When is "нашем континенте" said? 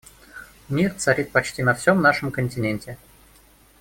2.01-2.97